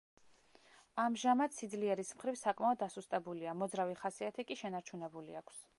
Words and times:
ამჟამად 1.03 1.53
სიძლიერის 1.57 2.15
მხრივ 2.17 2.39
საკმაოდ 2.43 2.81
დასუსტებულია, 2.85 3.57
მოძრავი 3.65 3.99
ხასიათი 4.05 4.49
კი 4.51 4.61
შენარჩუნებული 4.65 5.43
აქვს. 5.43 5.65